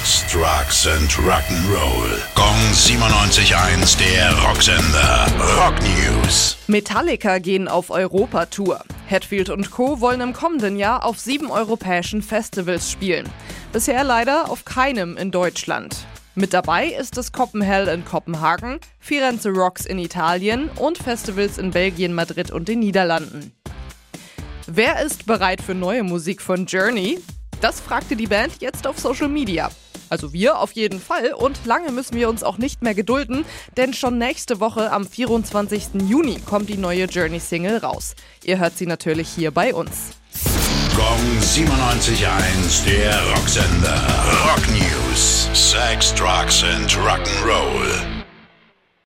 [0.00, 2.18] Sex, Drugs and Rock'n'Roll.
[2.34, 5.26] Gong 97.1, der Rocksender.
[5.58, 6.56] Rock News.
[6.68, 8.82] Metallica gehen auf Europa-Tour.
[9.10, 10.00] Hatfield und Co.
[10.00, 13.28] wollen im kommenden Jahr auf sieben europäischen Festivals spielen.
[13.72, 16.06] Bisher leider auf keinem in Deutschland.
[16.34, 22.14] Mit dabei ist es Copenhell in Kopenhagen, Firenze Rocks in Italien und Festivals in Belgien,
[22.14, 23.52] Madrid und den Niederlanden.
[24.66, 27.18] Wer ist bereit für neue Musik von Journey?
[27.60, 29.70] Das fragte die Band jetzt auf Social Media.
[30.10, 33.44] Also wir auf jeden Fall und lange müssen wir uns auch nicht mehr gedulden,
[33.76, 36.02] denn schon nächste Woche am 24.
[36.08, 38.14] Juni kommt die neue Journey-Single raus.
[38.44, 40.10] Ihr hört sie natürlich hier bei uns.
[40.96, 44.02] Gong 97.1, der Rocksender.
[44.44, 45.48] Rock News.
[45.54, 47.89] Sex, Drugs and Rock'n'Roll.